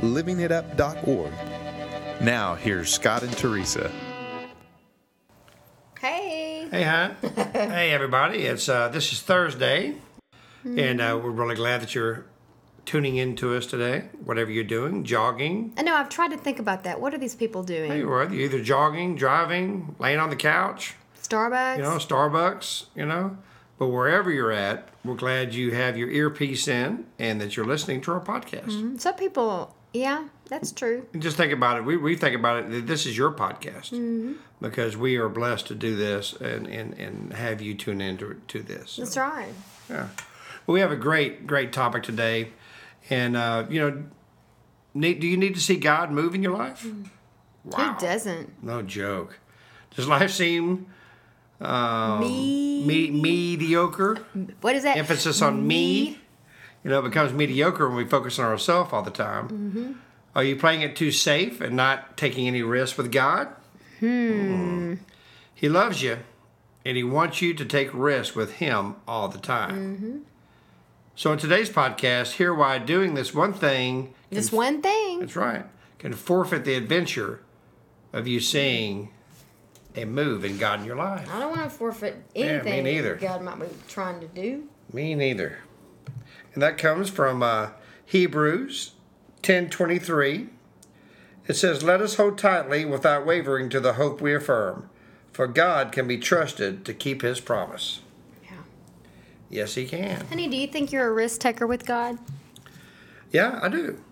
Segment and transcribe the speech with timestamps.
[0.00, 1.32] livingitup.org.
[2.20, 3.90] Now, here's Scott and Teresa.
[5.98, 6.68] Hey.
[6.70, 7.16] Hey, hon.
[7.52, 8.46] hey, everybody.
[8.46, 9.96] It's uh, this is Thursday,
[10.64, 12.24] and uh, we're really glad that you're
[12.86, 14.08] tuning in to us today.
[14.24, 15.74] Whatever you're doing, jogging.
[15.76, 17.00] I know I've tried to think about that.
[17.00, 17.90] What are these people doing?
[17.90, 21.76] Hey, well, you're either jogging, driving, laying on the couch, Starbucks.
[21.76, 23.36] you know, Starbucks, you know.
[23.78, 28.00] But wherever you're at, we're glad you have your earpiece in and that you're listening
[28.02, 29.00] to our podcast.
[29.00, 31.06] Some people, yeah, that's true.
[31.18, 31.84] Just think about it.
[31.84, 35.96] We, we think about it this is your podcast because we are blessed to do
[35.96, 38.96] this and, and, and have you tune in to, to this.
[38.96, 39.52] That's right.
[39.88, 40.08] Yeah.
[40.66, 42.50] Well, we have a great, great topic today.
[43.08, 44.04] And, uh, you know,
[44.94, 46.86] need, do you need to see God move in your life?
[47.64, 47.94] Wow.
[47.94, 48.62] Who doesn't?
[48.62, 49.38] No joke.
[49.96, 50.86] Does life seem
[51.60, 52.84] um, Me.
[52.86, 54.16] me, mediocre?
[54.60, 54.96] What is that?
[54.96, 56.18] Emphasis on me.
[56.84, 59.48] You know, it becomes mediocre when we focus on ourselves all the time.
[59.48, 59.92] Mm-hmm.
[60.34, 63.48] Are you playing it too safe and not taking any risks with God?
[63.98, 64.94] Hmm.
[65.54, 66.18] He loves you,
[66.84, 69.96] and He wants you to take risks with Him all the time.
[69.96, 70.18] Mm-hmm.
[71.16, 75.20] So, in today's podcast, hear why doing this one thing, Just one thing.
[75.20, 75.66] that's right,
[75.98, 77.42] can forfeit the adventure
[78.12, 79.10] of you seeing
[79.96, 81.28] a move in God in your life.
[81.30, 83.16] I don't want to forfeit anything yeah, me neither.
[83.16, 84.68] God might be trying to do.
[84.92, 85.58] Me neither.
[86.54, 87.70] And that comes from uh,
[88.04, 88.92] Hebrews
[89.42, 90.48] 10:23.
[91.46, 94.88] It says, "Let us hold tightly without wavering to the hope we affirm,
[95.32, 98.00] for God can be trusted to keep his promise."
[98.44, 98.58] Yeah.
[99.48, 100.26] Yes, he can.
[100.26, 102.18] Honey, do you think you're a risk taker with God?
[103.32, 104.02] Yeah, I do.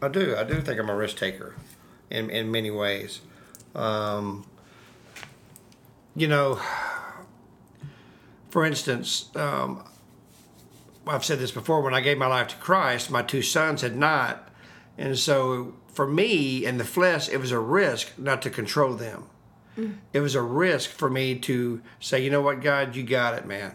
[0.00, 0.36] I do.
[0.36, 1.54] I do think I'm a risk taker
[2.10, 3.20] in in many ways.
[3.74, 4.46] Um,
[6.16, 6.60] you know,
[8.50, 9.84] for instance, um,
[11.08, 11.80] I've said this before.
[11.80, 14.48] When I gave my life to Christ, my two sons had not,
[14.96, 19.24] and so for me in the flesh, it was a risk not to control them.
[19.76, 19.96] Mm.
[20.12, 23.46] It was a risk for me to say, you know what, God, you got it,
[23.46, 23.74] man.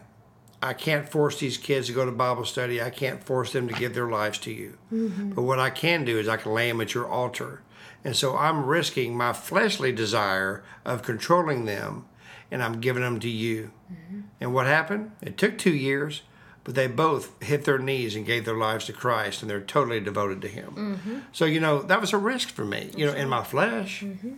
[0.61, 2.81] I can't force these kids to go to Bible study.
[2.81, 4.77] I can't force them to give their lives to you.
[4.93, 5.31] Mm-hmm.
[5.31, 7.61] But what I can do is I can lay them at your altar.
[8.05, 12.05] And so I'm risking my fleshly desire of controlling them
[12.49, 13.71] and I'm giving them to you.
[13.91, 14.21] Mm-hmm.
[14.39, 15.11] And what happened?
[15.21, 16.21] It took two years,
[16.63, 19.99] but they both hit their knees and gave their lives to Christ and they're totally
[19.99, 20.73] devoted to Him.
[20.75, 21.19] Mm-hmm.
[21.31, 24.01] So, you know, that was a risk for me, you know, in my flesh.
[24.01, 24.33] Mm-hmm.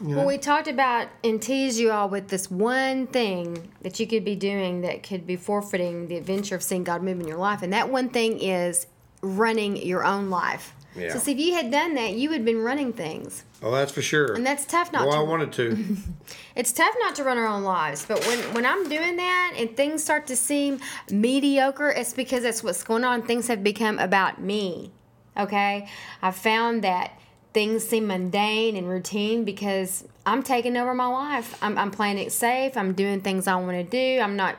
[0.00, 4.24] Well, we talked about and teased you all with this one thing that you could
[4.24, 7.62] be doing that could be forfeiting the adventure of seeing God move in your life.
[7.62, 8.86] And that one thing is
[9.22, 10.72] running your own life.
[10.96, 11.12] Yeah.
[11.12, 13.44] So, see, if you had done that, you would have been running things.
[13.62, 14.34] Oh, that's for sure.
[14.34, 15.96] And that's tough not well, to I wanted to.
[16.56, 19.76] It's tough not to run our own lives, but when when I'm doing that and
[19.76, 23.22] things start to seem mediocre, it's because that's what's going on.
[23.22, 24.90] Things have become about me.
[25.36, 25.88] Okay,
[26.20, 27.12] I found that
[27.52, 31.56] things seem mundane and routine because I'm taking over my life.
[31.62, 32.76] I'm I'm playing it safe.
[32.76, 34.20] I'm doing things I want to do.
[34.20, 34.56] I'm not,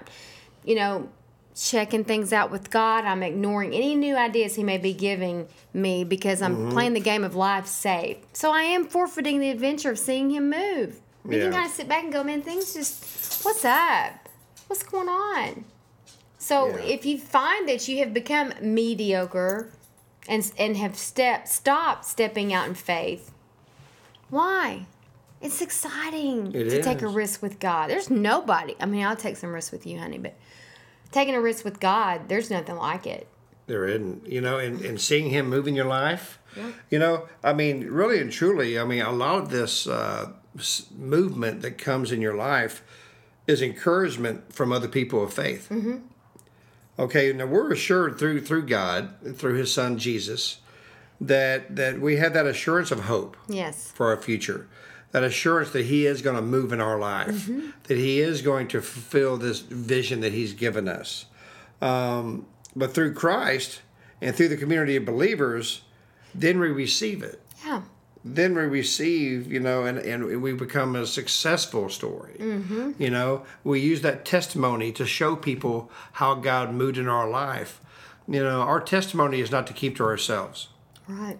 [0.63, 1.09] you know,
[1.59, 3.05] checking things out with God.
[3.05, 6.71] I'm ignoring any new ideas He may be giving me because I'm mm-hmm.
[6.71, 8.17] playing the game of life safe.
[8.33, 11.01] So I am forfeiting the adventure of seeing Him move.
[11.27, 14.29] You can kind of sit back and go, man, things just, what's up?
[14.67, 15.65] What's going on?
[16.37, 16.83] So Yeah.
[16.83, 19.71] if you find that you have become mediocre
[20.27, 23.31] and and have stepped stopped stepping out in faith,
[24.29, 24.85] why?
[25.41, 27.89] It's exciting It to take a risk with God.
[27.89, 28.75] There's nobody.
[28.79, 30.35] I mean, I'll take some risks with you, honey, but
[31.11, 33.27] taking a risk with God, there's nothing like it.
[33.67, 36.71] There isn't, you know, and, and seeing him move in your life, Yeah.
[36.89, 40.31] you know, I mean, really and truly, I mean, a lot of this uh,
[40.97, 42.81] movement that comes in your life
[43.47, 45.67] is encouragement from other people of faith.
[45.69, 45.97] Mm-hmm.
[46.97, 50.59] Okay, now we're assured through through God, through His Son Jesus,
[51.21, 53.91] that that we have that assurance of hope Yes.
[53.95, 54.67] for our future.
[55.11, 57.49] That assurance that He is going to move in our life,
[57.83, 61.25] that He is going to fulfill this vision that He's given us.
[61.81, 62.45] Um,
[62.75, 63.81] but through Christ
[64.21, 65.81] and through the community of believers,
[66.35, 67.41] then we receive it.
[67.65, 67.81] Yeah.
[68.23, 72.35] Then we receive, you know, and, and we become a successful story.
[72.99, 77.79] You know, we use that testimony to show people how God moved in our life.
[78.27, 80.67] You know, our testimony is not to keep to ourselves
[81.07, 81.37] Right.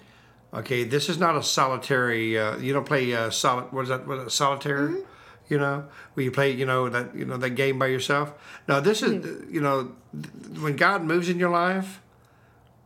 [0.53, 2.37] Okay, this is not a solitary.
[2.37, 3.71] Uh, you don't play uh, solid.
[3.71, 4.07] What is that?
[4.07, 4.87] What is it, solitaire?
[4.89, 5.01] Mm-hmm.
[5.49, 6.51] You know, where you play.
[6.51, 7.15] You know that.
[7.15, 8.33] You know that game by yourself.
[8.67, 9.11] No, this is.
[9.23, 9.53] Mm-hmm.
[9.53, 12.01] You know, th- when God moves in your life,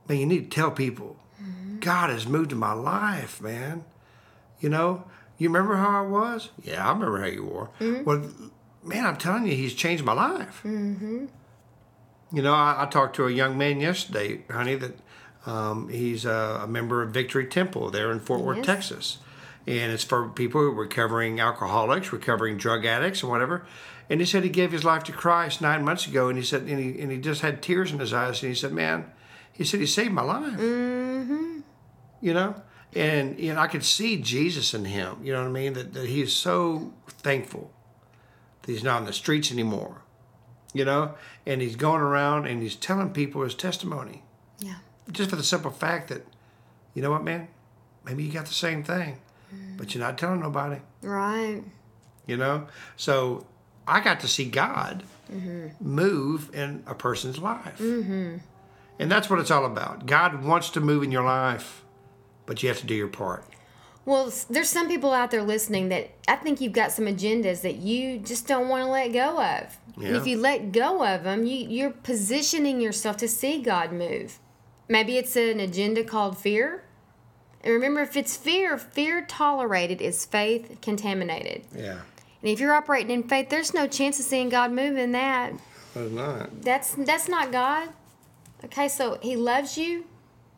[0.09, 1.79] man, you need to tell people, mm-hmm.
[1.79, 3.85] God has moved in my life, man.
[4.59, 5.05] You know,
[5.37, 6.49] you remember how I was?
[6.61, 7.69] Yeah, I remember how you were.
[8.03, 8.29] Well,
[8.83, 10.61] man, I'm telling you, He's changed my life.
[12.33, 14.97] You know, I, I talked to a young man yesterday, honey, that
[15.45, 18.65] um, he's a, a member of Victory Temple there in Fort Worth, Yes.
[18.65, 19.17] Texas.
[19.65, 23.65] And it's for people who are recovering alcoholics, recovering drug addicts, and whatever.
[24.09, 26.63] And he said he gave his life to Christ nine months ago, and he said,
[26.63, 29.05] and he, and he just had tears in his eyes, and he said, "Man,
[29.53, 31.59] he said he saved my life." Mm-hmm.
[32.19, 32.55] You know,
[32.93, 35.17] and you know, I could see Jesus in him.
[35.23, 35.73] You know what I mean?
[35.73, 37.71] That that he is so thankful
[38.63, 40.01] that he's not on the streets anymore
[40.73, 41.13] you know,
[41.45, 44.23] and he's going around and he's telling people his testimony
[44.59, 44.77] Yeah.
[45.11, 46.25] Just for the simple fact that,
[46.93, 47.47] you know what, man,
[48.05, 49.17] maybe you got the same thing,
[49.77, 51.61] but you're not telling nobody, Right.
[52.25, 52.67] you know?
[52.95, 53.45] So
[53.87, 55.03] I got to see God
[55.79, 57.77] move in a person's life.
[57.79, 58.37] Mm-hmm.
[58.99, 60.05] And that's what it's all about.
[60.05, 61.83] God wants to move in your life,
[62.45, 63.43] but you have to do your part.
[64.05, 67.77] Well, there's some people out there listening that I think you've got some agendas that
[67.77, 69.77] you just don't want to let go of.
[69.95, 74.39] And if you let go of them, you, you're positioning yourself to see God move.
[74.87, 76.83] Maybe it's an agenda called fear.
[77.63, 81.63] And remember, if it's fear, fear tolerated is faith contaminated.
[81.73, 82.01] Yeah.
[82.41, 85.53] And if you're operating in faith, there's no chance of seeing God move in that.
[85.95, 86.61] It's not.
[86.61, 87.89] That's that's not God.
[88.65, 90.05] Okay, so He loves you.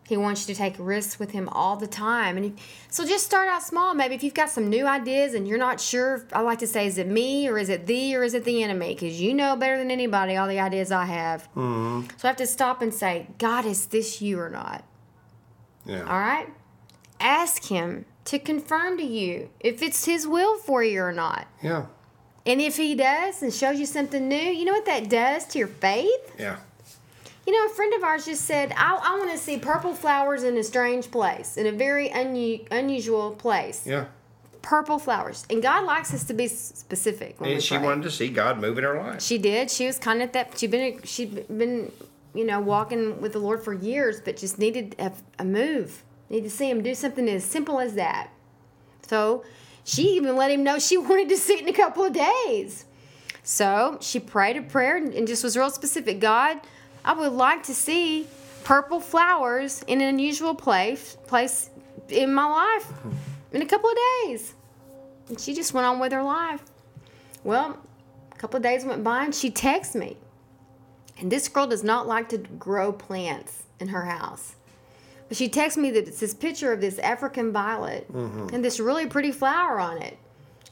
[0.07, 2.53] He wants you to take risks with Him all the time, and if,
[2.91, 3.95] so just start out small.
[3.95, 6.85] Maybe if you've got some new ideas and you're not sure, I like to say,
[6.85, 8.93] is it me or is it thee or is it the enemy?
[8.93, 11.43] Because you know better than anybody all the ideas I have.
[11.55, 12.07] Mm-hmm.
[12.17, 14.83] So I have to stop and say, God, is this you or not?
[15.85, 16.01] Yeah.
[16.01, 16.47] All right.
[17.19, 21.47] Ask Him to confirm to you if it's His will for you or not.
[21.63, 21.87] Yeah.
[22.45, 25.59] And if He does and shows you something new, you know what that does to
[25.59, 26.35] your faith?
[26.37, 26.57] Yeah.
[27.45, 30.43] You know, a friend of ours just said, I, I want to see purple flowers
[30.43, 33.85] in a strange place, in a very unu- unusual place.
[33.85, 34.05] Yeah.
[34.63, 35.45] Purple flowers.
[35.51, 37.39] And God likes us to be specific.
[37.39, 37.85] When we And she pray.
[37.85, 39.21] wanted to see God move in her life.
[39.21, 39.69] She did.
[39.69, 40.57] She was kind of that.
[40.57, 41.91] She'd been, she'd been,
[42.33, 46.03] you know, walking with the Lord for years, but just needed a, a move.
[46.31, 48.31] Needed to see Him do something as simple as that.
[49.07, 49.43] So
[49.83, 52.85] she even let Him know she wanted to see it in a couple of days.
[53.43, 56.19] So she prayed a prayer and just was real specific.
[56.19, 56.61] God,
[57.05, 58.27] I would like to see
[58.63, 61.69] purple flowers in an unusual place place
[62.09, 62.91] in my life
[63.53, 64.55] in a couple of days.
[65.29, 66.63] And she just went on with her life.
[67.43, 67.79] Well,
[68.31, 70.17] a couple of days went by and she texts me.
[71.19, 74.55] And this girl does not like to grow plants in her house.
[75.27, 78.53] But she texts me that it's this picture of this African violet mm-hmm.
[78.53, 80.17] and this really pretty flower on it.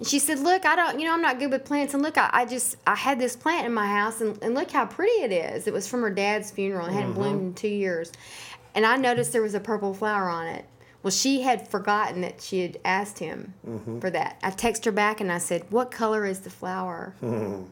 [0.04, 1.94] And she said, Look, I don't, you know, I'm not good with plants.
[1.94, 4.70] And look, I, I just, I had this plant in my house and, and look
[4.70, 5.66] how pretty it is.
[5.66, 7.22] It was from her dad's funeral and hadn't mm-hmm.
[7.22, 8.12] bloomed in two years.
[8.76, 10.66] And I noticed there was a purple flower on it.
[11.04, 14.00] Well, she had forgotten that she had asked him mm-hmm.
[14.00, 14.40] for that.
[14.44, 17.16] I texted her back and I said, What color is the flower?
[17.24, 17.64] Mm-hmm.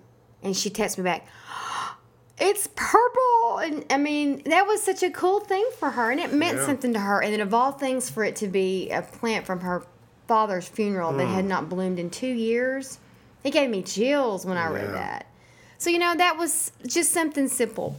[0.44, 1.28] And she texted me back,
[2.40, 3.58] It's purple.
[3.58, 6.12] And I mean, that was such a cool thing for her.
[6.12, 6.66] And it meant Yeah.
[6.66, 7.22] something to her.
[7.22, 9.84] And then, of all things, for it to be a plant from her
[10.32, 13.00] father's funeral that had not bloomed in two years,
[13.44, 14.92] it gave me chills when I read Yeah.
[14.94, 15.26] that.
[15.78, 17.98] So, you know, that was just something simple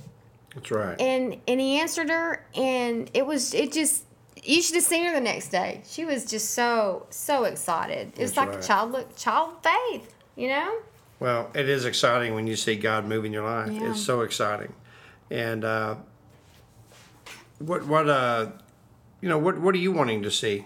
[0.55, 0.99] That's right.
[0.99, 4.05] and and he answered her and it was it just
[4.43, 8.23] you should have seen her the next day she was just so so excited it
[8.23, 8.65] was That's like right.
[8.65, 10.79] a child child faith you know
[11.21, 13.71] Well, it is exciting when you see God move in your life.
[13.73, 13.91] Yeah.
[13.91, 14.73] It's so exciting.
[15.31, 15.95] And uh,
[17.59, 18.47] what what uh,
[19.21, 20.65] you know what what are you wanting to see?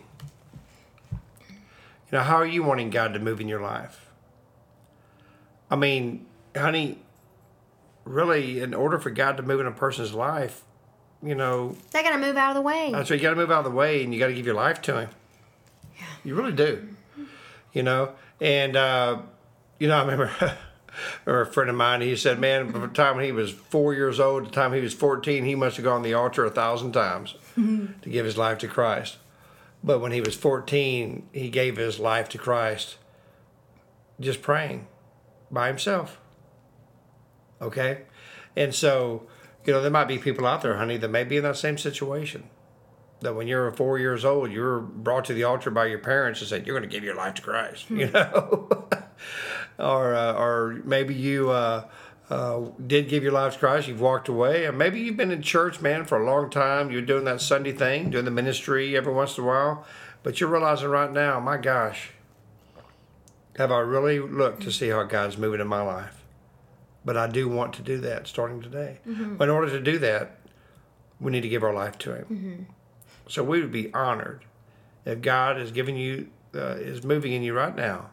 [2.16, 4.10] Know, how are you wanting God to move in your life?
[5.70, 6.24] I mean,
[6.56, 6.98] honey,
[8.06, 10.62] really, in order for God to move in a person's life,
[11.22, 13.50] you know, they gotta move out of the way that's why you got to move
[13.50, 15.10] out of the way and you got to give your life to Him.
[15.98, 16.04] Yeah.
[16.24, 16.88] You really do.
[17.74, 19.18] You know, and uh,
[19.78, 20.32] you know, I remember,
[21.26, 22.00] remember a friend of mine.
[22.00, 24.80] He said, "Man, from the time he was four years old to the time he
[24.80, 28.38] was fourteen, he must have gone to the altar a thousand times to give his
[28.38, 29.18] life to Christ.
[29.86, 32.96] But when he was fourteen, he gave his life to Christ,
[34.20, 34.86] just praying
[35.50, 36.20] by himself.
[37.62, 38.02] Okay,
[38.54, 39.26] and so."
[39.64, 41.76] You know, there might be people out there, honey, that may be in that same
[41.76, 42.48] situation
[43.20, 46.48] that when you're four years old, you're brought to the altar by your parents and
[46.48, 48.68] said, "You're going to give your life to Christ," you know,
[49.78, 51.88] or uh, or maybe you uh,
[52.28, 55.42] uh, did give your life to Christ, you've walked away, and maybe you've been in
[55.42, 56.90] church, man, for a long time.
[56.90, 59.86] You're doing that Sunday thing, doing the ministry every once in a while,
[60.22, 62.10] but you're realizing right now, my gosh,
[63.56, 66.22] have I really looked to see how God's moving in my life?
[67.04, 68.98] But I do want to do that starting today.
[69.38, 70.38] But in order to do that,
[71.20, 72.66] we need to give our life to Him.
[73.28, 74.44] So we would be honored
[75.04, 78.10] if God is giving you, uh, is moving in you right now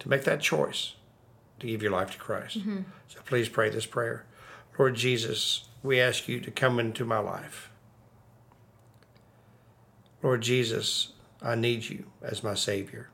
[0.00, 0.94] to make that choice
[1.62, 2.58] to give your life to Christ.
[3.08, 4.26] So please pray this prayer.
[4.78, 7.70] Lord Jesus, we ask you to come into my life.
[10.22, 13.08] Lord Jesus, I need you as my Savior.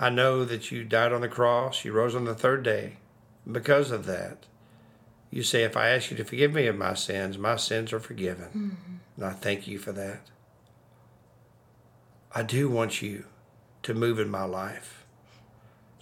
[0.00, 2.96] I know that you died on the cross, you rose on the third day.
[3.50, 4.46] Because of that,
[5.30, 8.00] you say, if I ask you to forgive me of my sins, my sins are
[8.00, 8.76] forgiven.
[9.16, 10.30] And I thank you for that.
[12.34, 13.24] I do want you
[13.82, 15.01] to move in my life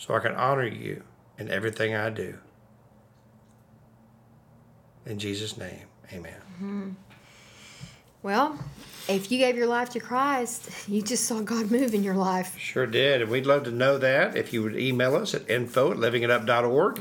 [0.00, 1.02] so I can honor you
[1.38, 2.38] in everything I do.
[5.04, 6.97] In Jesus' name, amen.
[8.23, 8.59] Well,
[9.09, 12.57] if you gave your life to Christ, you just saw God move in your life.
[12.59, 13.21] Sure did.
[13.21, 16.99] And we'd love to know that if you would email us at info at livingitup.org.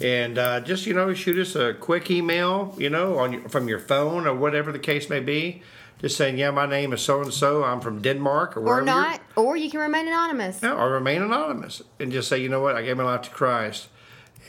[0.00, 3.66] And uh, just, you know, shoot us a quick email, you know, on your, from
[3.66, 5.62] your phone or whatever the case may be.
[5.98, 7.64] Just saying, yeah, my name is so and so.
[7.64, 8.86] I'm from Denmark or Or wherever.
[8.86, 10.62] you're- not, or you can remain anonymous.
[10.62, 13.30] No, or remain anonymous and just say, you know what, I gave my life to
[13.30, 13.88] Christ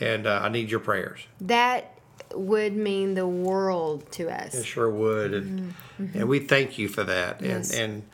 [0.00, 1.20] and uh, I need your prayers.
[1.40, 1.98] That
[2.34, 4.54] would mean the world to us.
[4.54, 5.32] It sure would.
[5.34, 5.74] And,
[6.14, 7.40] and we thank you for that.
[7.42, 7.72] Yes.
[7.76, 8.04] And,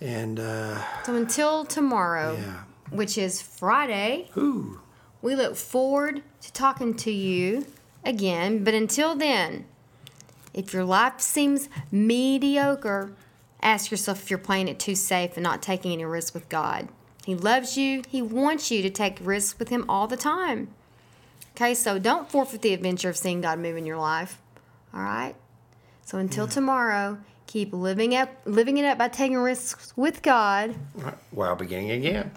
[0.00, 2.60] and, and, uh, So until tomorrow, yeah.
[2.90, 4.80] which is Friday, Ooh.
[5.20, 7.66] we look forward to talking to you
[8.04, 8.62] again.
[8.62, 9.64] But until then,
[10.54, 13.12] if your life seems mediocre,
[13.60, 16.88] ask yourself if you're playing it too safe and not taking any risks with God.
[17.24, 20.68] He loves you, He wants you to take risks with Him all the time.
[21.56, 24.40] Okay, so don't forfeit the adventure of seeing God move in your life.
[24.92, 25.34] All right?
[26.04, 26.52] So until mm.
[26.52, 30.74] tomorrow, keep living up living it up by taking risks with God.
[31.30, 32.30] While beginning again.